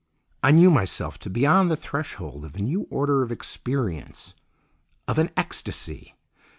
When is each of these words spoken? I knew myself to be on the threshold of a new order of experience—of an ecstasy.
I 0.41 0.49
knew 0.49 0.71
myself 0.71 1.19
to 1.19 1.29
be 1.29 1.45
on 1.45 1.67
the 1.69 1.75
threshold 1.75 2.43
of 2.43 2.55
a 2.55 2.59
new 2.59 2.87
order 2.89 3.21
of 3.21 3.31
experience—of 3.31 5.19
an 5.19 5.29
ecstasy. 5.37 6.15